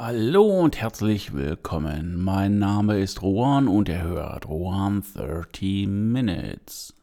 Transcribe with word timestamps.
Hallo 0.00 0.44
und 0.60 0.80
herzlich 0.80 1.34
willkommen. 1.34 2.22
Mein 2.22 2.60
Name 2.60 3.00
ist 3.00 3.20
Rohan 3.20 3.66
und 3.66 3.88
ihr 3.88 4.00
hört 4.00 4.48
Rohan 4.48 5.02
30 5.12 5.88
Minutes. 5.88 6.94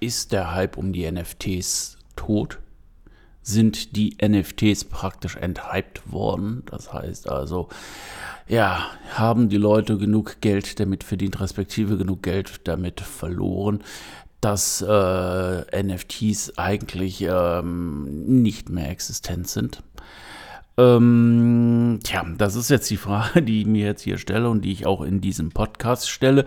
Ist 0.00 0.32
der 0.32 0.54
Hype 0.54 0.78
um 0.78 0.94
die 0.94 1.10
NFTs 1.10 1.98
tot? 2.16 2.63
Sind 3.44 3.94
die 3.94 4.16
NFTs 4.20 4.86
praktisch 4.86 5.36
enthyped 5.36 6.10
worden. 6.10 6.64
Das 6.70 6.92
heißt 6.92 7.28
also, 7.28 7.68
ja, 8.48 8.90
haben 9.12 9.48
die 9.48 9.58
Leute 9.58 9.98
genug 9.98 10.40
Geld 10.40 10.80
damit 10.80 11.04
verdient, 11.04 11.40
respektive 11.40 11.96
genug 11.96 12.22
Geld 12.22 12.62
damit 12.64 13.00
verloren, 13.00 13.84
dass 14.40 14.82
äh, 14.82 15.82
NFTs 15.82 16.58
eigentlich 16.58 17.22
ähm, 17.28 18.42
nicht 18.42 18.70
mehr 18.70 18.90
existent 18.90 19.48
sind. 19.48 19.82
Ähm, 20.76 22.00
tja, 22.02 22.24
das 22.36 22.56
ist 22.56 22.70
jetzt 22.70 22.90
die 22.90 22.96
Frage, 22.96 23.42
die 23.42 23.60
ich 23.60 23.66
mir 23.66 23.86
jetzt 23.86 24.02
hier 24.02 24.18
stelle 24.18 24.48
und 24.48 24.62
die 24.62 24.72
ich 24.72 24.86
auch 24.86 25.02
in 25.02 25.20
diesem 25.20 25.50
Podcast 25.50 26.10
stelle. 26.10 26.46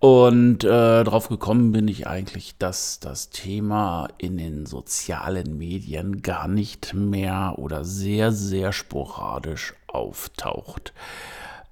Und 0.00 0.64
äh, 0.64 1.04
darauf 1.04 1.28
gekommen 1.28 1.70
bin 1.70 1.86
ich 1.86 2.08
eigentlich, 2.08 2.58
dass 2.58 2.98
das 2.98 3.30
Thema 3.30 4.08
in 4.18 4.36
den 4.36 4.66
sozialen 4.66 5.56
Medien 5.56 6.22
gar 6.22 6.48
nicht 6.48 6.92
mehr 6.92 7.54
oder 7.56 7.84
sehr, 7.84 8.32
sehr 8.32 8.72
sporadisch 8.72 9.74
auftaucht. 9.86 10.92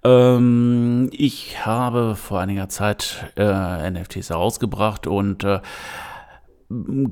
Ähm, 0.04 1.10
ich 1.12 1.66
habe 1.66 2.14
vor 2.14 2.38
einiger 2.38 2.68
Zeit 2.68 3.32
äh, 3.36 3.90
NFTs 3.90 4.30
herausgebracht 4.30 5.08
und 5.08 5.42
äh, 5.42 5.58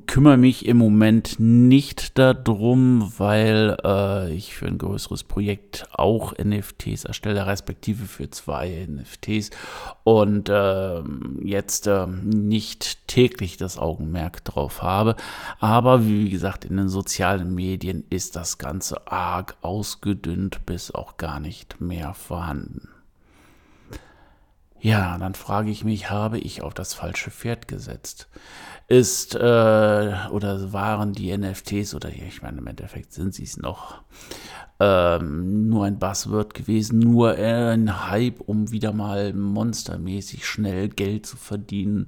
kümmere 0.06 0.37
mich 0.37 0.67
im 0.67 0.77
Moment 0.77 1.41
nicht 1.41 2.17
darum, 2.17 3.12
weil 3.19 3.77
äh, 3.84 4.33
ich 4.33 4.55
für 4.55 4.67
ein 4.67 4.78
größeres 4.78 5.25
Projekt 5.25 5.89
auch 5.91 6.33
NFTs 6.39 7.05
erstelle, 7.05 7.45
respektive 7.45 8.06
für 8.06 8.31
zwei 8.31 8.87
NFTs 8.89 9.50
und 10.05 10.48
äh, 10.48 11.03
jetzt 11.42 11.89
äh, 11.89 12.06
nicht 12.06 13.09
täglich 13.09 13.56
das 13.56 13.78
Augenmerk 13.78 14.45
drauf 14.45 14.83
habe. 14.83 15.17
Aber 15.59 16.06
wie 16.06 16.31
gesagt, 16.31 16.65
in 16.65 16.77
den 16.77 16.89
sozialen 16.89 17.53
Medien 17.53 18.05
ist 18.11 18.37
das 18.37 18.59
Ganze 18.59 19.11
arg 19.11 19.56
ausgedünnt 19.62 20.67
bis 20.67 20.93
auch 20.93 21.17
gar 21.17 21.41
nicht 21.41 21.81
mehr 21.81 22.15
vorhanden. 22.15 22.89
Ja, 24.81 25.19
dann 25.19 25.34
frage 25.34 25.70
ich 25.70 25.83
mich, 25.83 26.11
habe 26.11 26.39
ich 26.39 26.62
auf 26.62 26.72
das 26.72 26.95
falsche 26.95 27.33
Pferd 27.33 27.67
gesetzt? 27.67 28.28
Ist 28.89 29.34
äh, 29.34 29.39
oder 29.39 30.72
waren 30.72 31.12
die 31.12 31.36
NFTs 31.36 31.94
oder 31.94 32.08
ich 32.08 32.41
meine, 32.41 32.58
im 32.58 32.67
Endeffekt 32.67 33.12
sind 33.12 33.34
sie 33.34 33.44
es 33.44 33.58
noch 33.58 34.03
ähm, 34.81 35.69
nur 35.69 35.84
ein 35.84 35.98
Buzzword 35.98 36.55
gewesen, 36.55 36.98
nur 36.98 37.33
ein 37.33 38.09
Hype, 38.09 38.41
um 38.41 38.70
wieder 38.70 38.92
mal 38.92 39.34
monstermäßig 39.34 40.47
schnell 40.47 40.89
Geld 40.89 41.27
zu 41.27 41.36
verdienen 41.36 42.06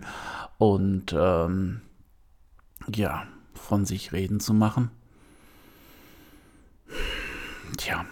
und 0.56 1.14
ähm, 1.16 1.82
ja, 2.94 3.24
von 3.52 3.84
sich 3.84 4.12
reden 4.12 4.40
zu 4.40 4.54
machen? 4.54 4.90
Tja. 7.76 8.06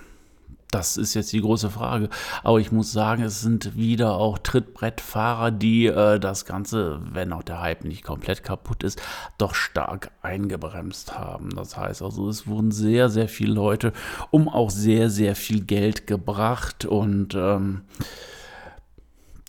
Das 0.71 0.99
ist 0.99 1.15
jetzt 1.15 1.33
die 1.33 1.41
große 1.41 1.71
Frage. 1.71 2.11
Aber 2.45 2.61
ich 2.61 2.73
muss 2.73 2.93
sagen, 2.93 3.23
es 3.23 3.41
sind 3.41 3.77
wieder 3.77 4.15
auch 4.15 4.37
Trittbrettfahrer, 4.39 5.51
die 5.51 5.87
äh, 5.87 6.21
das 6.21 6.45
Ganze, 6.45 7.01
wenn 7.11 7.33
auch 7.33 7.43
der 7.43 7.61
Hype 7.61 7.85
nicht 7.85 8.05
komplett 8.05 8.45
kaputt 8.45 8.83
ist, 8.83 9.01
doch 9.39 9.55
stark 9.55 10.11
eingebremst 10.21 11.19
haben. 11.19 11.51
Das 11.57 11.77
heißt 11.77 12.03
also, 12.03 12.29
es 12.29 12.47
wurden 12.47 12.71
sehr, 12.71 13.09
sehr 13.09 13.29
viele 13.29 13.55
Leute 13.55 13.93
um 14.31 14.49
auch 14.49 14.71
sehr, 14.71 15.09
sehr 15.09 15.35
viel 15.35 15.63
Geld 15.65 16.07
gebracht. 16.07 16.85
Und 16.85 17.35
ähm, 17.35 17.83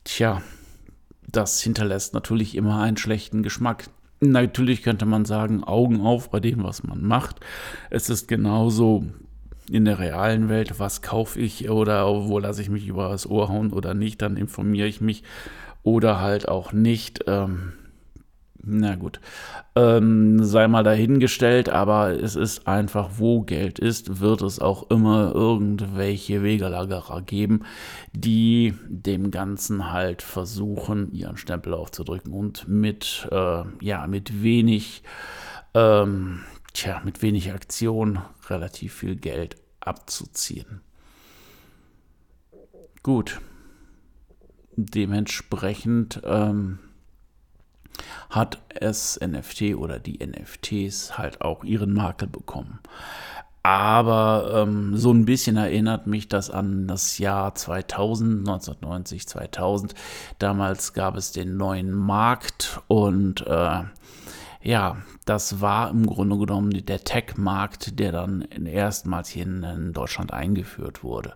tja, 0.05 0.41
das 1.27 1.61
hinterlässt 1.61 2.13
natürlich 2.13 2.55
immer 2.55 2.81
einen 2.81 2.97
schlechten 2.97 3.43
Geschmack. 3.43 3.89
Natürlich 4.21 4.83
könnte 4.83 5.05
man 5.05 5.25
sagen, 5.25 5.65
Augen 5.65 6.01
auf 6.01 6.29
bei 6.29 6.39
dem, 6.39 6.63
was 6.63 6.83
man 6.83 7.03
macht. 7.03 7.41
Es 7.89 8.09
ist 8.09 8.27
genauso 8.27 9.05
in 9.69 9.85
der 9.85 9.99
realen 9.99 10.49
Welt, 10.49 10.79
was 10.79 11.01
kaufe 11.01 11.39
ich 11.39 11.69
oder 11.69 12.05
wo 12.27 12.39
lasse 12.39 12.61
ich 12.61 12.69
mich 12.69 12.87
über 12.87 13.09
das 13.09 13.29
Ohr 13.29 13.49
hauen 13.49 13.71
oder 13.71 13.93
nicht, 13.93 14.21
dann 14.21 14.37
informiere 14.37 14.87
ich 14.87 15.01
mich 15.01 15.23
oder 15.83 16.21
halt 16.21 16.47
auch 16.47 16.73
nicht. 16.73 17.23
Ähm, 17.27 17.73
na 18.61 18.95
gut, 18.95 19.21
ähm, 19.75 20.43
sei 20.43 20.67
mal 20.67 20.83
dahingestellt, 20.83 21.69
aber 21.69 22.11
es 22.11 22.35
ist 22.35 22.67
einfach, 22.67 23.11
wo 23.17 23.41
Geld 23.41 23.79
ist, 23.79 24.19
wird 24.19 24.41
es 24.41 24.59
auch 24.59 24.89
immer 24.89 25.33
irgendwelche 25.33 26.43
Wegelagerer 26.43 27.21
geben, 27.21 27.61
die 28.11 28.73
dem 28.87 29.31
Ganzen 29.31 29.91
halt 29.91 30.21
versuchen, 30.21 31.11
ihren 31.13 31.37
Stempel 31.37 31.73
aufzudrücken 31.73 32.33
und 32.33 32.67
mit, 32.67 33.27
äh, 33.31 33.63
ja, 33.79 34.07
mit 34.07 34.43
wenig 34.43 35.03
ähm, 35.73 36.41
tja, 36.79 37.01
mit 37.03 37.21
wenig 37.21 37.51
Aktion 37.51 38.19
relativ 38.49 38.93
viel 38.93 39.15
Geld 39.15 39.57
abzuziehen. 39.81 40.81
Gut. 43.03 43.41
Dementsprechend 44.75 46.21
ähm, 46.23 46.79
hat 48.29 48.61
es 48.69 49.19
NFT 49.19 49.75
oder 49.75 49.99
die 49.99 50.25
NFTs 50.25 51.17
halt 51.17 51.41
auch 51.41 51.65
ihren 51.65 51.93
Makel 51.93 52.29
bekommen. 52.29 52.79
Aber 53.61 54.63
ähm, 54.63 54.95
so 54.95 55.11
ein 55.11 55.25
bisschen 55.25 55.57
erinnert 55.57 56.07
mich 56.07 56.29
das 56.29 56.49
an 56.49 56.87
das 56.87 57.17
Jahr 57.17 57.55
2000, 57.55 58.39
1990, 58.47 59.27
2000. 59.27 59.95
Damals 60.39 60.93
gab 60.93 61.17
es 61.17 61.33
den 61.33 61.57
neuen 61.57 61.91
Markt 61.91 62.81
und 62.87 63.45
äh, 63.45 63.83
ja, 64.61 64.97
das 65.29 65.61
war 65.61 65.91
im 65.91 66.07
Grunde 66.07 66.39
genommen 66.39 66.71
der 66.87 67.03
Tech-Markt, 67.03 67.99
der 67.99 68.11
dann 68.11 68.41
erstmals 68.41 69.29
hier 69.29 69.43
in, 69.43 69.93
Deutschland 69.93 70.33
eingeführt 70.33 71.03
wurde. 71.03 71.35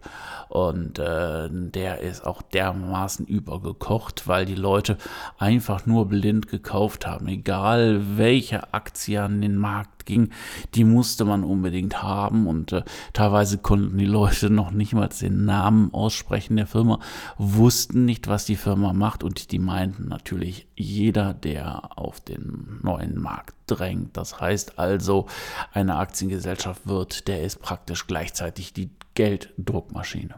Und 0.50 0.98
äh, 0.98 1.48
der 1.52 2.00
ist 2.00 2.26
auch 2.26 2.42
dermaßen 2.42 3.28
übergekocht, 3.28 4.28
weil 4.28 4.46
die 4.46 4.56
Leute 4.56 4.98
einfach 5.38 5.86
nur 5.86 6.08
blind 6.08 6.48
gekauft 6.48 7.06
haben. 7.06 7.28
Egal 7.28 8.18
welche 8.18 8.74
Aktie 8.74 9.22
an 9.22 9.42
den 9.42 9.58
Markt 9.58 10.08
ging, 10.08 10.32
die 10.74 10.86
musste 10.86 11.24
man 11.24 11.44
unbedingt 11.44 12.02
haben. 12.02 12.48
Und 12.48 12.72
äh, 12.72 12.82
teilweise 13.14 13.60
konnten 13.60 14.00
die 14.00 14.06
Leute 14.06 14.50
noch 14.50 14.72
nicht 14.72 14.94
mal 14.94 15.10
den 15.10 15.46
Namen 15.46 15.94
aussprechen 15.94 16.56
der 16.56 16.66
Firma, 16.66 17.00
wussten 17.38 18.06
nicht, 18.06 18.28
was 18.28 18.46
die 18.46 18.56
Firma 18.56 18.92
macht. 18.92 19.24
Und 19.24 19.52
die 19.52 19.60
meinten 19.60 20.08
natürlich, 20.08 20.66
jeder, 20.76 21.36
der 21.36 21.96
auf 21.96 22.22
den 22.22 22.80
neuen 22.82 23.22
Markt 23.22 23.53
drängt. 23.68 24.18
Das 24.18 24.40
heißt 24.40 24.80
also, 24.80 25.28
eine 25.72 25.96
Aktiengesellschaft 25.96 26.88
wird, 26.88 27.28
der 27.28 27.44
ist 27.44 27.62
praktisch 27.62 28.08
gleichzeitig 28.08 28.74
die 28.74 28.92
Gelddruckmaschine. 29.16 30.36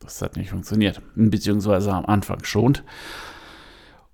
Das 0.00 0.22
hat 0.22 0.36
nicht 0.36 0.50
funktioniert, 0.50 1.02
beziehungsweise 1.14 1.92
am 1.92 2.06
Anfang 2.06 2.44
schon. 2.44 2.78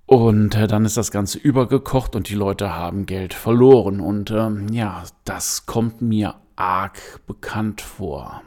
Und 0.07 0.55
äh, 0.55 0.67
dann 0.67 0.85
ist 0.85 0.97
das 0.97 1.11
Ganze 1.11 1.39
übergekocht 1.39 2.15
und 2.15 2.29
die 2.29 2.35
Leute 2.35 2.75
haben 2.75 3.07
Geld 3.07 3.33
verloren. 3.33 4.01
Und 4.01 4.31
ähm, 4.31 4.69
ja, 4.69 5.03
das 5.25 5.67
kommt 5.67 6.03
mir 6.03 6.35
arg 6.57 7.21
bekannt 7.27 7.81
vor. 7.81 8.43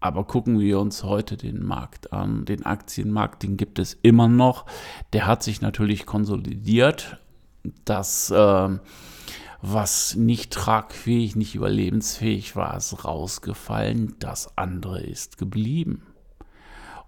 Aber 0.00 0.24
gucken 0.24 0.58
wir 0.58 0.80
uns 0.80 1.04
heute 1.04 1.36
den 1.36 1.64
Markt 1.64 2.12
an, 2.12 2.44
den 2.44 2.66
Aktienmarkt, 2.66 3.44
den 3.44 3.56
gibt 3.56 3.78
es 3.78 3.94
immer 4.02 4.28
noch. 4.28 4.66
Der 5.12 5.26
hat 5.26 5.42
sich 5.42 5.60
natürlich 5.60 6.06
konsolidiert. 6.06 7.18
Das, 7.84 8.30
äh, 8.30 8.68
was 9.60 10.16
nicht 10.16 10.52
tragfähig, 10.52 11.36
nicht 11.36 11.54
überlebensfähig 11.54 12.56
war, 12.56 12.76
ist 12.76 13.04
rausgefallen. 13.04 14.16
Das 14.18 14.58
andere 14.58 15.00
ist 15.00 15.38
geblieben. 15.38 16.06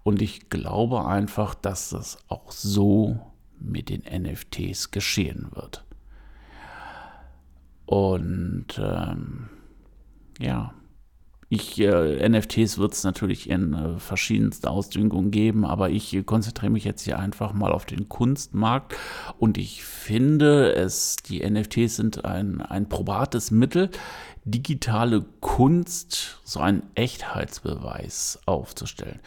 Und 0.03 0.21
ich 0.21 0.49
glaube 0.49 1.05
einfach, 1.05 1.55
dass 1.55 1.89
das 1.89 2.17
auch 2.27 2.51
so 2.51 3.19
mit 3.59 3.89
den 3.89 4.03
NFTs 4.03 4.91
geschehen 4.91 5.47
wird. 5.51 5.83
Und 7.85 8.67
ähm, 8.77 9.49
ja, 10.39 10.73
ich, 11.47 11.79
äh, 11.79 12.27
NFTs 12.27 12.79
wird 12.79 12.93
es 12.93 13.03
natürlich 13.03 13.49
in 13.49 13.73
äh, 13.73 13.99
verschiedensten 13.99 14.67
Ausdüngungen 14.67 15.29
geben, 15.29 15.63
aber 15.63 15.91
ich 15.91 16.13
äh, 16.13 16.23
konzentriere 16.23 16.71
mich 16.71 16.85
jetzt 16.85 17.03
hier 17.03 17.19
einfach 17.19 17.53
mal 17.53 17.71
auf 17.71 17.85
den 17.85 18.09
Kunstmarkt. 18.09 18.95
Und 19.37 19.57
ich 19.59 19.83
finde, 19.83 20.73
es, 20.73 21.17
die 21.17 21.47
NFTs 21.47 21.97
sind 21.97 22.25
ein, 22.25 22.61
ein 22.61 22.89
probates 22.89 23.51
Mittel, 23.51 23.91
digitale 24.45 25.25
Kunst, 25.41 26.39
so 26.43 26.59
einen 26.59 26.83
Echtheitsbeweis 26.93 28.39
aufzustellen. 28.45 29.19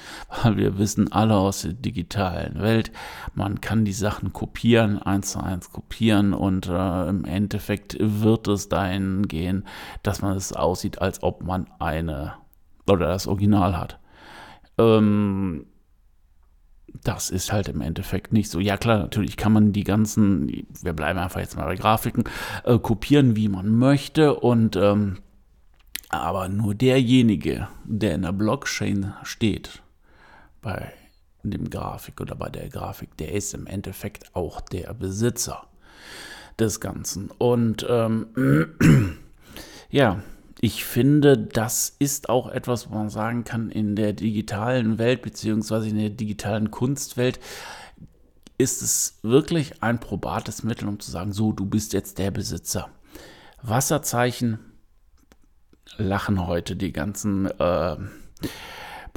Weil 0.42 0.56
wir 0.56 0.78
wissen 0.78 1.10
alle 1.10 1.34
aus 1.34 1.62
der 1.62 1.72
digitalen 1.72 2.60
Welt, 2.60 2.92
man 3.34 3.60
kann 3.60 3.84
die 3.84 3.92
Sachen 3.92 4.32
kopieren, 4.32 5.02
eins 5.02 5.32
zu 5.32 5.40
eins 5.40 5.72
kopieren 5.72 6.32
und 6.32 6.68
äh, 6.68 7.08
im 7.08 7.24
Endeffekt 7.24 7.96
wird 7.98 8.46
es 8.46 8.68
dahin 8.68 9.26
gehen, 9.26 9.66
dass 10.04 10.22
man 10.22 10.36
es 10.36 10.52
aussieht, 10.52 11.02
als 11.02 11.22
ob 11.24 11.42
man 11.42 11.66
eine 11.80 12.34
oder 12.88 13.08
das 13.08 13.26
Original 13.26 13.76
hat. 13.76 13.98
Ähm, 14.78 15.66
das 17.04 17.30
ist 17.30 17.52
halt 17.52 17.68
im 17.68 17.80
Endeffekt 17.80 18.32
nicht 18.32 18.50
so. 18.50 18.60
Ja 18.60 18.76
klar, 18.76 18.98
natürlich 18.98 19.36
kann 19.36 19.52
man 19.52 19.72
die 19.72 19.84
ganzen, 19.84 20.66
wir 20.82 20.92
bleiben 20.92 21.18
einfach 21.18 21.40
jetzt 21.40 21.56
mal 21.56 21.64
bei 21.64 21.76
Grafiken, 21.76 22.24
äh, 22.64 22.78
kopieren, 22.78 23.36
wie 23.36 23.48
man 23.48 23.70
möchte 23.70 24.34
und 24.34 24.76
ähm, 24.76 25.18
aber 26.10 26.48
nur 26.48 26.74
derjenige, 26.74 27.68
der 27.84 28.14
in 28.14 28.22
der 28.22 28.32
Blockchain 28.32 29.14
steht, 29.24 29.82
bei 30.62 30.92
dem 31.42 31.70
Grafik 31.70 32.20
oder 32.20 32.34
bei 32.34 32.48
der 32.48 32.68
Grafik, 32.68 33.16
der 33.18 33.32
ist 33.32 33.54
im 33.54 33.66
Endeffekt 33.66 34.34
auch 34.34 34.60
der 34.60 34.94
Besitzer 34.94 35.66
des 36.58 36.80
Ganzen. 36.80 37.30
Und 37.30 37.86
ähm, 37.88 38.76
ja, 39.90 40.22
ich 40.60 40.84
finde, 40.84 41.36
das 41.36 41.94
ist 41.98 42.28
auch 42.28 42.48
etwas, 42.48 42.90
wo 42.90 42.94
man 42.94 43.10
sagen 43.10 43.44
kann, 43.44 43.70
in 43.70 43.94
der 43.94 44.12
digitalen 44.12 44.98
Welt 44.98 45.22
beziehungsweise 45.22 45.88
in 45.88 45.98
der 45.98 46.10
digitalen 46.10 46.70
Kunstwelt 46.70 47.38
ist 48.58 48.82
es 48.82 49.20
wirklich 49.22 49.82
ein 49.82 50.00
probates 50.00 50.64
Mittel, 50.64 50.88
um 50.88 50.98
zu 50.98 51.10
sagen, 51.12 51.32
so, 51.32 51.52
du 51.52 51.64
bist 51.64 51.92
jetzt 51.92 52.18
der 52.18 52.32
Besitzer. 52.32 52.88
Wasserzeichen 53.62 54.58
lachen 55.96 56.46
heute 56.46 56.74
die 56.74 56.92
ganzen 56.92 57.46
äh, 57.46 57.96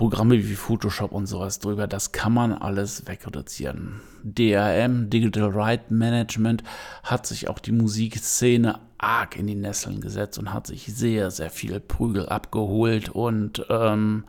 Programme 0.02 0.34
wie 0.34 0.56
Photoshop 0.56 1.12
und 1.12 1.28
sowas 1.28 1.60
drüber. 1.60 1.86
Das 1.86 2.12
kann 2.12 2.34
man 2.34 2.54
alles 2.54 3.06
wegreduzieren. 3.06 4.02
DRM, 4.24 5.12
Digital 5.12 5.52
Right 5.52 5.92
Management, 5.92 6.64
hat 7.04 7.28
sich 7.28 7.48
auch 7.48 7.60
die 7.60 7.72
Musikszene 7.72 8.80
arg 8.98 9.38
in 9.38 9.46
die 9.46 9.54
Nesseln 9.54 10.02
gesetzt 10.02 10.40
und 10.40 10.52
hat 10.52 10.66
sich 10.66 10.88
sehr, 10.88 11.30
sehr 11.30 11.52
viel 11.52 11.80
Prügel 11.80 12.28
abgeholt 12.28 13.10
und 13.10 13.64
ähm, 13.70 14.24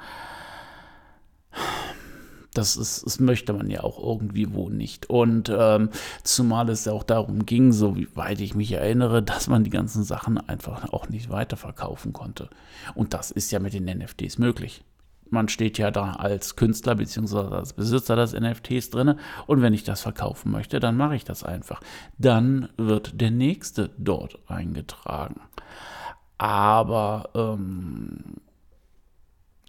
das, 2.52 2.76
ist, 2.76 3.06
das 3.06 3.18
möchte 3.18 3.54
man 3.54 3.70
ja 3.70 3.82
auch 3.82 3.98
irgendwie 3.98 4.52
wo 4.52 4.68
nicht. 4.68 5.08
Und 5.08 5.50
ähm, 5.56 5.88
zumal 6.22 6.68
es 6.68 6.84
ja 6.84 6.92
auch 6.92 7.02
darum 7.02 7.46
ging, 7.46 7.72
so 7.72 7.96
weit 8.14 8.42
ich 8.42 8.54
mich 8.54 8.72
erinnere, 8.72 9.22
dass 9.22 9.48
man 9.48 9.64
die 9.64 9.70
ganzen 9.70 10.04
Sachen 10.04 10.36
einfach 10.36 10.92
auch 10.92 11.08
nicht 11.08 11.30
weiterverkaufen 11.30 12.12
konnte. 12.12 12.50
Und 12.94 13.14
das 13.14 13.30
ist 13.30 13.50
ja 13.52 13.58
mit 13.58 13.72
den 13.72 13.86
NFTs 13.86 14.36
möglich 14.36 14.84
man 15.32 15.48
steht 15.48 15.78
ja 15.78 15.90
da 15.90 16.12
als 16.12 16.56
Künstler 16.56 16.94
bzw. 16.94 17.54
als 17.54 17.72
Besitzer 17.72 18.16
des 18.16 18.32
NFTs 18.32 18.90
drin 18.90 19.18
und 19.46 19.62
wenn 19.62 19.74
ich 19.74 19.84
das 19.84 20.02
verkaufen 20.02 20.52
möchte, 20.52 20.78
dann 20.78 20.96
mache 20.96 21.16
ich 21.16 21.24
das 21.24 21.42
einfach. 21.42 21.80
Dann 22.18 22.68
wird 22.76 23.20
der 23.20 23.30
nächste 23.30 23.90
dort 23.98 24.38
eingetragen. 24.46 25.40
Aber 26.38 27.30
ähm, 27.34 28.36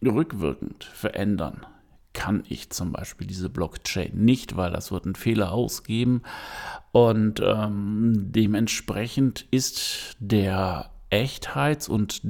rückwirkend 0.03 0.83
verändern 0.83 1.65
kann 2.13 2.43
ich 2.47 2.69
zum 2.69 2.91
Beispiel 2.91 3.25
diese 3.25 3.49
Blockchain 3.49 4.11
nicht, 4.13 4.55
weil 4.55 4.71
das 4.71 4.91
wird 4.91 5.05
einen 5.05 5.15
Fehler 5.15 5.51
ausgeben 5.51 6.21
und 6.91 7.41
ähm, 7.43 8.31
dementsprechend 8.31 9.47
ist 9.49 10.15
der 10.19 10.91
Echtheits- 11.09 11.89
und 11.89 12.21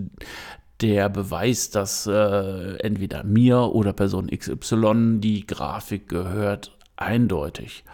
der 0.83 1.07
Beweis, 1.07 1.69
dass 1.69 2.06
äh, 2.07 2.75
entweder 2.80 3.24
mir 3.24 3.74
oder 3.74 3.94
Person 3.94 4.27
XY 4.27 5.19
die 5.19 5.47
Grafik 5.47 6.09
gehört, 6.09 6.77
eindeutig. 6.97 7.85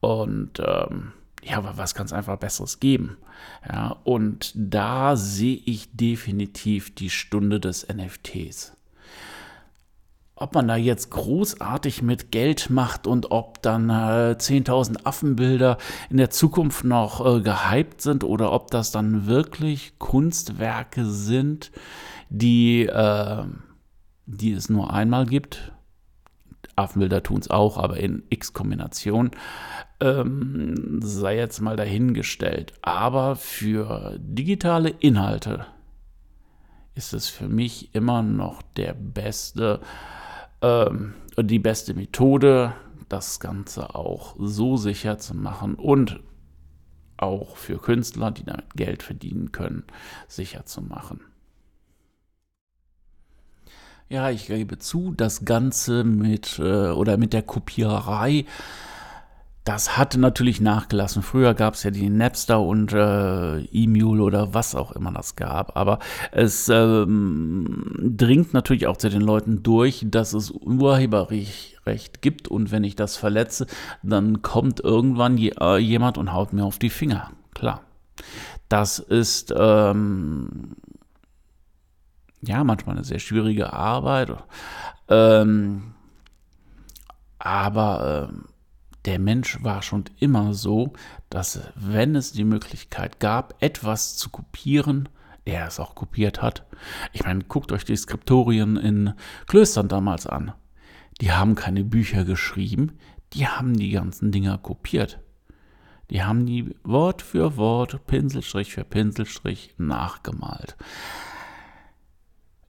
Und 0.00 0.58
ähm, 0.58 1.12
ja, 1.44 1.58
aber 1.58 1.76
was 1.76 1.94
kann 1.94 2.06
es 2.06 2.12
einfach 2.12 2.36
Besseres 2.36 2.80
geben? 2.80 3.18
Ja, 3.68 3.96
und 4.02 4.52
da 4.56 5.14
sehe 5.14 5.60
ich 5.64 5.96
definitiv 5.96 6.92
die 6.94 7.10
Stunde 7.10 7.60
des 7.60 7.86
NFTs. 7.86 8.72
Ob 10.36 10.54
man 10.54 10.66
da 10.66 10.74
jetzt 10.74 11.10
großartig 11.10 12.02
mit 12.02 12.32
Geld 12.32 12.68
macht 12.68 13.06
und 13.06 13.30
ob 13.30 13.62
dann 13.62 13.88
äh, 13.88 14.34
10.000 14.36 15.04
Affenbilder 15.04 15.78
in 16.10 16.16
der 16.16 16.30
Zukunft 16.30 16.84
noch 16.84 17.24
äh, 17.24 17.40
gehypt 17.40 18.02
sind 18.02 18.24
oder 18.24 18.50
ob 18.50 18.72
das 18.72 18.90
dann 18.90 19.28
wirklich 19.28 19.96
Kunstwerke 20.00 21.06
sind, 21.06 21.70
die, 22.28 22.86
äh, 22.86 23.44
die 24.26 24.52
es 24.52 24.68
nur 24.68 24.92
einmal 24.92 25.26
gibt. 25.26 25.72
Affenbilder 26.76 27.22
tun 27.22 27.38
es 27.40 27.50
auch, 27.50 27.78
aber 27.78 27.98
in 27.98 28.24
X-Kombination. 28.30 29.30
Ähm, 30.00 31.00
sei 31.02 31.36
jetzt 31.36 31.60
mal 31.60 31.76
dahingestellt. 31.76 32.72
Aber 32.82 33.36
für 33.36 34.16
digitale 34.18 34.90
Inhalte 34.90 35.66
ist 36.94 37.12
es 37.12 37.28
für 37.28 37.48
mich 37.48 37.94
immer 37.94 38.22
noch 38.22 38.62
der 38.76 38.94
beste, 38.94 39.80
ähm, 40.62 41.14
die 41.38 41.58
beste 41.58 41.94
Methode, 41.94 42.74
das 43.08 43.40
Ganze 43.40 43.94
auch 43.94 44.34
so 44.38 44.76
sicher 44.76 45.18
zu 45.18 45.34
machen 45.36 45.74
und 45.74 46.20
auch 47.16 47.56
für 47.56 47.78
Künstler, 47.78 48.30
die 48.30 48.44
damit 48.44 48.74
Geld 48.74 49.02
verdienen 49.02 49.52
können, 49.52 49.84
sicher 50.26 50.66
zu 50.66 50.82
machen. 50.82 51.20
Ja, 54.08 54.30
ich 54.30 54.46
gebe 54.46 54.78
zu, 54.78 55.12
das 55.16 55.44
Ganze 55.44 56.04
mit 56.04 56.58
äh, 56.58 56.90
oder 56.90 57.16
mit 57.16 57.32
der 57.32 57.42
Kopiererei, 57.42 58.44
das 59.64 59.96
hatte 59.96 60.20
natürlich 60.20 60.60
nachgelassen. 60.60 61.22
Früher 61.22 61.54
gab 61.54 61.72
es 61.72 61.84
ja 61.84 61.90
die 61.90 62.10
Napster 62.10 62.60
und 62.60 62.92
äh, 62.92 63.60
E-Mule 63.60 64.22
oder 64.22 64.52
was 64.52 64.74
auch 64.74 64.92
immer 64.92 65.10
das 65.10 65.36
gab. 65.36 65.74
Aber 65.74 66.00
es 66.32 66.68
ähm, 66.68 67.96
dringt 67.98 68.52
natürlich 68.52 68.86
auch 68.86 68.98
zu 68.98 69.08
den 69.08 69.22
Leuten 69.22 69.62
durch, 69.62 70.04
dass 70.06 70.34
es 70.34 70.50
Urheberrecht 70.50 72.20
gibt. 72.20 72.48
Und 72.48 72.72
wenn 72.72 72.84
ich 72.84 72.94
das 72.94 73.16
verletze, 73.16 73.66
dann 74.02 74.42
kommt 74.42 74.80
irgendwann 74.80 75.38
je, 75.38 75.54
äh, 75.58 75.78
jemand 75.78 76.18
und 76.18 76.34
haut 76.34 76.52
mir 76.52 76.64
auf 76.64 76.78
die 76.78 76.90
Finger. 76.90 77.30
Klar. 77.54 77.80
Das 78.68 78.98
ist 78.98 79.54
ähm, 79.56 80.76
ja, 82.46 82.64
manchmal 82.64 82.96
eine 82.96 83.04
sehr 83.04 83.18
schwierige 83.18 83.72
Arbeit. 83.72 84.32
Ähm, 85.08 85.94
aber 87.38 88.30
äh, 88.30 88.34
der 89.04 89.18
Mensch 89.18 89.62
war 89.62 89.82
schon 89.82 90.04
immer 90.18 90.54
so, 90.54 90.94
dass 91.28 91.60
wenn 91.74 92.16
es 92.16 92.32
die 92.32 92.44
Möglichkeit 92.44 93.20
gab, 93.20 93.54
etwas 93.62 94.16
zu 94.16 94.30
kopieren, 94.30 95.08
er 95.44 95.66
es 95.66 95.78
auch 95.78 95.94
kopiert 95.94 96.40
hat. 96.40 96.64
Ich 97.12 97.24
meine, 97.24 97.44
guckt 97.44 97.70
euch 97.70 97.84
die 97.84 97.96
Skriptorien 97.96 98.76
in 98.78 99.12
Klöstern 99.46 99.88
damals 99.88 100.26
an. 100.26 100.52
Die 101.20 101.32
haben 101.32 101.54
keine 101.54 101.84
Bücher 101.84 102.24
geschrieben, 102.24 102.98
die 103.34 103.46
haben 103.46 103.74
die 103.74 103.90
ganzen 103.90 104.32
Dinger 104.32 104.56
kopiert. 104.56 105.20
Die 106.10 106.22
haben 106.22 106.46
die 106.46 106.74
Wort 106.82 107.22
für 107.22 107.56
Wort, 107.56 108.06
Pinselstrich 108.06 108.72
für 108.72 108.84
Pinselstrich 108.84 109.74
nachgemalt 109.76 110.76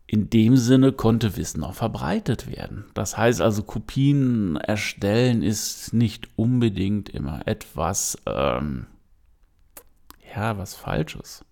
in 0.07 0.29
dem 0.29 0.55
Sinne 0.55 0.91
konnte 0.91 1.35
Wissen 1.35 1.63
auch 1.63 1.73
verbreitet 1.73 2.47
werden. 2.47 2.85
Das 2.93 3.17
heißt 3.17 3.41
also, 3.41 3.63
Kopien 3.63 4.55
erstellen 4.57 5.41
ist 5.41 5.93
nicht 5.93 6.29
unbedingt 6.35 7.09
immer 7.09 7.47
etwas, 7.47 8.17
ähm, 8.27 8.85
ja, 10.35 10.57
was 10.57 10.75
Falsches. 10.75 11.43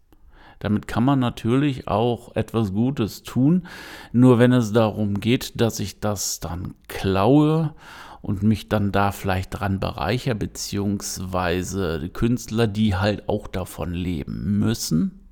Damit 0.60 0.88
kann 0.88 1.04
man 1.04 1.20
natürlich 1.20 1.88
auch 1.88 2.36
etwas 2.36 2.72
Gutes 2.72 3.24
tun, 3.24 3.68
nur 4.14 4.40
wenn 4.40 4.54
es 4.54 4.72
darum 4.72 5.20
geht, 5.20 5.60
dass 5.60 5.80
ich 5.80 6.00
das 6.00 6.40
dann 6.40 6.76
klaue 6.88 7.74
und 8.22 8.44
mich 8.44 8.70
dann 8.70 8.94
da 8.94 9.12
vielleicht 9.12 9.60
dran 9.60 9.82
bereicher, 9.82 10.36
beziehungsweise 10.36 12.10
Künstler, 12.14 12.68
die 12.68 12.96
halt 12.96 13.28
auch 13.28 13.48
davon 13.48 13.94
leben 13.94 14.60
müssen, 14.60 15.23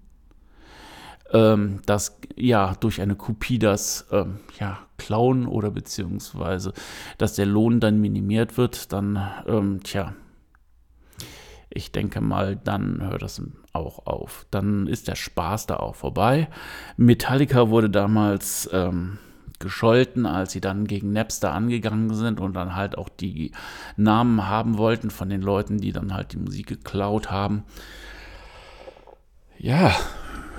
ähm, 1.34 1.82
dass 1.86 2.20
ja 2.36 2.76
durch 2.80 3.02
eine 3.02 3.16
Kopie 3.16 3.60
das 3.60 4.08
ähm, 4.12 4.40
ja, 4.60 4.80
klauen 4.98 5.48
oder 5.48 5.72
beziehungsweise 5.72 6.74
dass 7.18 7.36
der 7.36 7.46
Lohn 7.46 7.80
dann 7.80 8.00
minimiert 8.00 8.58
wird, 8.58 8.92
dann 8.94 9.22
ähm, 9.48 9.82
tja, 9.84 10.14
ich 11.74 11.92
denke 11.92 12.20
mal, 12.22 12.58
dann 12.58 13.02
hört 13.02 13.22
das 13.22 13.42
auch 13.74 14.06
auf. 14.06 14.46
Dann 14.52 14.88
ist 14.88 15.08
der 15.08 15.16
Spaß 15.16 15.68
da 15.68 15.78
auch 15.78 15.96
vorbei. 15.96 16.50
Metallica 16.98 17.70
wurde 17.70 17.90
damals 17.90 18.70
ähm, 18.74 19.20
gescholten, 19.60 20.26
als 20.26 20.52
sie 20.52 20.60
dann 20.60 20.86
gegen 20.86 21.14
Napster 21.14 21.54
angegangen 21.54 22.14
sind 22.14 22.42
und 22.42 22.54
dann 22.54 22.76
halt 22.76 22.98
auch 22.98 23.08
die 23.08 23.52
Namen 23.96 24.48
haben 24.48 24.78
wollten 24.78 25.10
von 25.10 25.30
den 25.30 25.42
Leuten, 25.42 25.78
die 25.78 25.94
dann 25.94 26.14
halt 26.14 26.34
die 26.34 26.38
Musik 26.38 26.68
geklaut 26.68 27.32
haben. 27.32 27.64
Ja, 29.58 29.96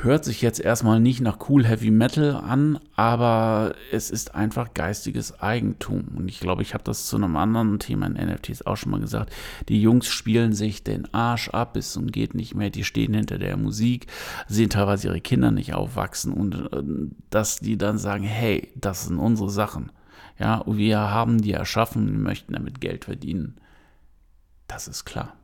Hört 0.02 0.24
sich 0.24 0.42
jetzt 0.42 0.58
erstmal 0.58 0.98
nicht 0.98 1.20
nach 1.20 1.48
cool 1.48 1.64
Heavy 1.64 1.92
Metal 1.92 2.34
an, 2.34 2.80
aber 2.96 3.76
es 3.92 4.10
ist 4.10 4.34
einfach 4.34 4.74
geistiges 4.74 5.40
Eigentum. 5.40 6.08
Und 6.16 6.26
ich 6.26 6.40
glaube, 6.40 6.62
ich 6.62 6.74
habe 6.74 6.82
das 6.82 7.06
zu 7.06 7.14
einem 7.14 7.36
anderen 7.36 7.78
Thema 7.78 8.06
in 8.06 8.14
NFTs 8.14 8.66
auch 8.66 8.76
schon 8.76 8.90
mal 8.90 8.98
gesagt. 8.98 9.32
Die 9.68 9.80
Jungs 9.80 10.08
spielen 10.08 10.54
sich 10.54 10.82
den 10.82 11.14
Arsch 11.14 11.50
ab 11.50 11.74
bis 11.74 11.96
und 11.96 12.12
geht 12.12 12.34
nicht 12.34 12.56
mehr. 12.56 12.70
Die 12.70 12.82
stehen 12.82 13.14
hinter 13.14 13.38
der 13.38 13.56
Musik, 13.56 14.08
sehen 14.48 14.70
teilweise 14.70 15.06
ihre 15.06 15.20
Kinder 15.20 15.52
nicht 15.52 15.72
aufwachsen 15.72 16.32
und 16.32 16.56
äh, 16.72 16.82
dass 17.30 17.60
die 17.60 17.78
dann 17.78 17.96
sagen, 17.96 18.24
hey, 18.24 18.72
das 18.74 19.06
sind 19.06 19.20
unsere 19.20 19.50
Sachen. 19.50 19.92
Ja, 20.36 20.64
wir 20.66 20.98
haben 20.98 21.40
die 21.40 21.52
erschaffen, 21.52 22.24
möchten 22.24 22.54
damit 22.54 22.80
Geld 22.80 23.04
verdienen. 23.04 23.54
Das 24.66 24.88
ist 24.88 25.04
klar. 25.04 25.36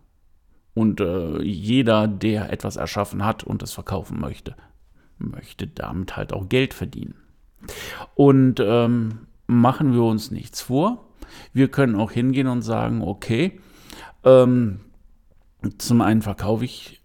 Und 0.79 1.01
äh, 1.01 1.43
jeder, 1.43 2.07
der 2.07 2.53
etwas 2.53 2.77
erschaffen 2.77 3.25
hat 3.25 3.43
und 3.43 3.65
es 3.65 3.73
verkaufen 3.73 4.21
möchte, 4.21 4.55
möchte 5.19 5.67
damit 5.67 6.17
halt 6.17 6.33
auch 6.33 6.49
Geld 6.49 6.73
verdienen. 6.73 7.17
Und 8.15 8.61
ähm, 8.61 9.27
machen 9.49 9.93
wir 9.93 10.05
uns 10.05 10.31
nichts 10.31 10.61
vor. 10.61 11.09
Wir 11.53 11.67
können 11.67 11.97
auch 11.97 12.13
hingehen 12.13 12.47
und 12.47 12.63
sagen, 12.63 13.03
okay, 13.03 13.59
ähm, 14.23 14.79
zum 15.79 16.01
einen 16.01 16.23
verkaufe 16.23 16.65
ich 16.65 17.03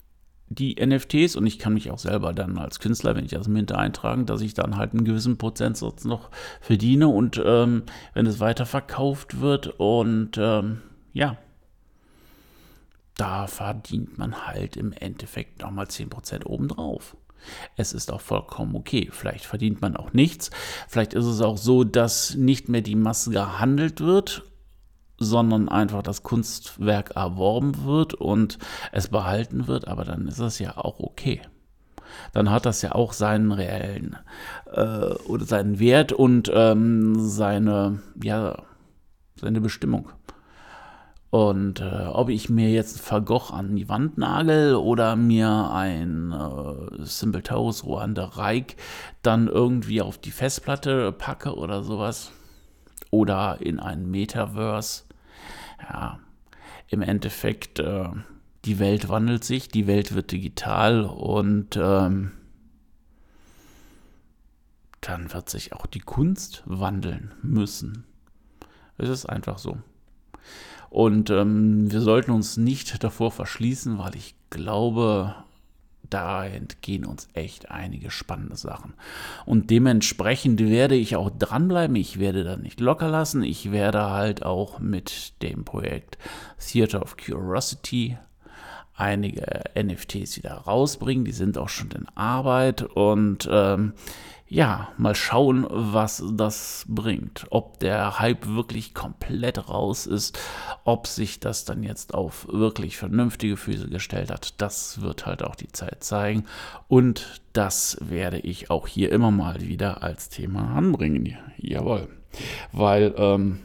die 0.50 0.75
NFTs 0.75 1.36
und 1.36 1.48
ich 1.48 1.58
kann 1.58 1.74
mich 1.74 1.89
auch 1.89 1.98
selber 1.98 2.32
dann 2.32 2.60
als 2.60 2.80
Künstler, 2.80 3.15
wenn 3.15 3.25
ich 3.25 3.32
das 3.32 3.48
Mint 3.48 3.72
eintragen, 3.72 4.27
dass 4.27 4.42
ich 4.42 4.53
dann 4.53 4.77
halt 4.77 4.92
einen 4.92 5.03
gewissen 5.03 5.39
Prozentsatz 5.39 6.06
noch 6.06 6.30
verdiene 6.62 7.08
und 7.08 7.42
ähm, 7.44 7.82
wenn 8.13 8.27
es 8.27 8.39
weiterverkauft 8.39 9.42
wird 9.42 9.80
und 9.80 10.38
ähm, 10.38 10.84
ja, 11.12 11.38
da 13.17 13.48
verdient 13.48 14.17
man 14.17 14.48
halt 14.48 14.75
im 14.75 14.91
Endeffekt 14.91 15.62
nochmal 15.62 15.86
10% 15.86 16.46
obendrauf. 16.46 17.15
Es 17.75 17.93
ist 17.93 18.12
auch 18.12 18.22
vollkommen 18.22 18.75
okay. 18.75 19.10
Vielleicht 19.12 19.46
verdient 19.46 19.82
man 19.82 19.98
auch 19.98 20.13
nichts. 20.13 20.50
Vielleicht 20.88 21.13
ist 21.13 21.25
es 21.25 21.41
auch 21.41 21.58
so, 21.58 21.84
dass 21.84 22.36
nicht 22.36 22.70
mehr 22.70 22.82
die 22.82 22.96
Masse 22.96 23.32
gehandelt 23.32 24.00
wird, 24.01 24.43
sondern 25.17 25.70
einfach 25.70 26.01
das 26.01 26.24
Kunstwerk 26.24 27.12
erworben 27.15 27.84
wird 27.84 28.13
und 28.13 28.58
es 28.91 29.10
behalten 29.10 29.67
wird. 29.67 29.88
Aber 29.88 30.05
dann 30.05 30.27
ist 30.27 30.39
es 30.39 30.60
ja 30.60 30.77
auch 30.77 31.00
okay. 31.00 31.41
Dann 32.32 32.50
hat 32.51 32.65
das 32.65 32.82
ja 32.82 32.93
auch 32.93 33.13
seinen 33.13 33.51
reellen 33.51 34.17
äh, 34.72 35.13
oder 35.27 35.46
seinen 35.46 35.79
Wert 35.79 36.12
und 36.13 36.51
ähm, 36.53 37.15
seine, 37.17 38.01
ja, 38.22 38.62
seine 39.36 39.62
Bestimmung. 39.62 40.10
Und 41.33 41.79
äh, 41.79 42.05
ob 42.11 42.29
ich 42.29 42.51
mir 42.51 42.69
jetzt 42.69 43.01
Vergoch 43.01 43.49
an 43.49 43.75
die 43.75 43.89
Wand 43.89 44.19
nagel 44.19 44.75
oder 44.75 45.15
mir 45.15 45.71
ein 45.71 46.31
äh, 46.31 47.03
Simple 47.05 47.41
Toes 47.41 47.85
Ruanda 47.85 48.25
Reich 48.25 48.77
dann 49.23 49.47
irgendwie 49.47 50.03
auf 50.03 50.19
die 50.19 50.29
Festplatte 50.29 51.11
packe 51.11 51.55
oder 51.55 51.81
sowas. 51.81 52.31
Oder 53.09 53.57
in 53.61 53.79
ein 53.79 54.11
Metaverse. 54.11 55.05
Ja, 55.81 56.19
im 56.89 57.01
Endeffekt, 57.01 57.79
äh, 57.79 58.09
die 58.65 58.77
Welt 58.77 59.09
wandelt 59.09 59.43
sich, 59.43 59.69
die 59.69 59.87
Welt 59.87 60.13
wird 60.13 60.31
digital 60.31 61.03
und 61.03 61.79
ähm, 61.81 62.33
dann 65.01 65.33
wird 65.33 65.49
sich 65.49 65.73
auch 65.73 65.87
die 65.87 66.01
Kunst 66.01 66.61
wandeln 66.67 67.33
müssen. 67.41 68.03
Es 68.99 69.09
ist 69.09 69.25
einfach 69.25 69.57
so. 69.57 69.79
Und 70.93 71.31
ähm, 71.31 71.91
wir 71.91 72.01
sollten 72.01 72.29
uns 72.29 72.55
nicht 72.55 73.03
davor 73.03 73.31
verschließen, 73.31 73.97
weil 73.97 74.15
ich 74.15 74.35
glaube, 74.51 75.33
da 76.07 76.45
entgehen 76.45 77.03
uns 77.03 77.29
echt 77.33 77.71
einige 77.71 78.12
spannende 78.12 78.55
Sachen. 78.55 78.93
Und 79.47 79.71
dementsprechend 79.71 80.59
werde 80.59 80.93
ich 80.93 81.15
auch 81.15 81.31
dranbleiben. 81.31 81.95
Ich 81.95 82.19
werde 82.19 82.43
da 82.43 82.57
nicht 82.57 82.79
locker 82.79 83.09
lassen. 83.09 83.41
Ich 83.41 83.71
werde 83.71 84.12
halt 84.12 84.45
auch 84.45 84.77
mit 84.77 85.41
dem 85.41 85.65
Projekt 85.65 86.19
Theater 86.59 87.01
of 87.01 87.17
Curiosity 87.17 88.19
einige 88.93 89.63
NFTs 89.75 90.38
wieder 90.38 90.53
rausbringen. 90.53 91.25
Die 91.25 91.31
sind 91.31 91.57
auch 91.57 91.69
schon 91.69 91.89
in 91.89 92.07
Arbeit 92.13 92.83
und 92.83 93.50
ähm, 93.51 93.93
ja, 94.53 94.89
mal 94.98 95.15
schauen, 95.15 95.65
was 95.67 96.24
das 96.36 96.86
bringt. 96.88 97.48
Ob 97.50 97.79
der 97.79 98.19
Hype 98.19 98.45
wirklich 98.45 98.93
komplett 98.93 99.67
raus 99.67 100.05
ist, 100.05 100.38
ob 100.83 101.07
sich 101.07 101.39
das 101.39 101.65
dann 101.65 101.81
jetzt 101.81 102.13
auf 102.13 102.48
wirklich 102.48 102.98
vernünftige 102.98 103.57
Füße 103.57 103.89
gestellt 103.89 104.29
hat, 104.29 104.62
das 104.62 105.01
wird 105.01 105.25
halt 105.25 105.41
auch 105.43 105.55
die 105.55 105.72
Zeit 105.72 106.03
zeigen. 106.03 106.45
Und 106.88 107.41
das 107.53 107.98
werde 108.00 108.38
ich 108.38 108.69
auch 108.69 108.88
hier 108.88 109.12
immer 109.12 109.31
mal 109.31 109.60
wieder 109.62 110.03
als 110.03 110.29
Thema 110.29 110.75
anbringen. 110.75 111.36
Jawohl. 111.57 112.07
Weil, 112.72 113.15
ähm, 113.17 113.60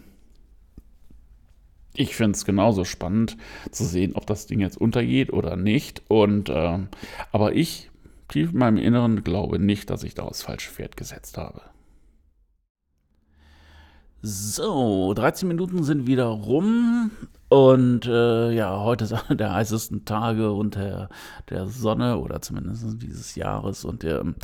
ich 1.92 2.16
finde 2.16 2.37
es 2.37 2.47
genauso 2.47 2.85
spannend 2.87 3.37
zu 3.73 3.85
sehen, 3.85 4.14
ob 4.14 4.26
das 4.26 4.47
Ding 4.47 4.61
jetzt 4.61 4.80
untergeht 4.80 5.35
oder 5.35 5.57
nicht. 5.57 6.00
Und 6.09 6.49
ähm, 6.49 6.88
aber 7.30 7.54
ich 7.54 7.90
tief 8.28 8.52
in 8.52 8.58
meinem 8.58 8.76
Inneren 8.78 9.25
glaube 9.25 9.58
nicht, 9.58 9.90
dass 9.90 10.02
ich 10.04 10.14
da 10.14 10.25
aufs 10.25 10.42
falsche 10.42 10.70
Pferd 10.70 10.97
gesetzt 10.97 11.38
habe. 11.38 11.62
So, 14.20 15.14
13 15.14 15.47
Minuten 15.47 15.85
sind 15.85 16.08
wieder 16.08 16.25
rum 16.25 17.12
und 17.49 18.04
äh, 18.06 18.50
ja, 18.50 18.80
heute 18.80 19.04
ist 19.04 19.12
einer 19.12 19.35
der 19.37 19.54
heißesten 19.54 20.04
Tage 20.04 20.50
unter 20.50 21.08
der 21.49 21.68
Sonne 21.68 22.18
oder 22.18 22.40
zumindest 22.40 23.00
dieses 23.00 23.37
Jahres 23.37 23.85
und 23.85 24.02
ähm, 24.02 24.35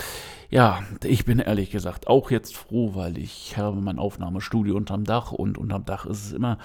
ja, 0.49 0.85
ich 1.03 1.25
bin 1.25 1.41
ehrlich 1.41 1.73
gesagt 1.73 2.07
auch 2.07 2.31
jetzt 2.31 2.57
froh, 2.57 2.95
weil 2.95 3.19
ich 3.19 3.57
habe 3.57 3.81
mein 3.81 3.99
Aufnahmestudio 3.99 4.77
unterm 4.77 5.03
Dach 5.03 5.33
und 5.33 5.59
unterm 5.59 5.85
Dach 5.85 6.07
ist 6.07 6.25
es 6.27 6.33
immer 6.33 6.59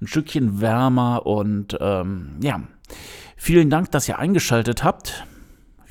ein 0.00 0.08
Stückchen 0.08 0.60
wärmer 0.60 1.24
und 1.24 1.78
ähm, 1.80 2.32
ja, 2.42 2.62
vielen 3.36 3.70
Dank, 3.70 3.92
dass 3.92 4.08
ihr 4.08 4.18
eingeschaltet 4.18 4.82
habt. 4.82 5.24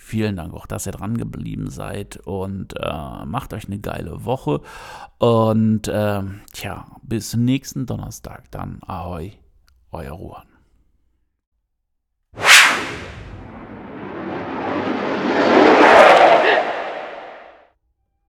Vielen 0.07 0.35
Dank 0.35 0.53
auch, 0.53 0.67
dass 0.67 0.85
ihr 0.85 0.91
dran 0.91 1.17
geblieben 1.17 1.71
seid 1.71 2.17
und 2.17 2.75
äh, 2.79 3.25
macht 3.25 3.53
euch 3.53 3.65
eine 3.65 3.79
geile 3.79 4.23
Woche. 4.23 4.61
Und 5.17 5.87
äh, 5.87 6.21
tja, 6.53 6.85
bis 7.01 7.35
nächsten 7.35 7.87
Donnerstag 7.87 8.51
dann. 8.51 8.81
Ahoi, 8.85 9.31
euer 9.91 10.11
Ruhan. 10.11 10.54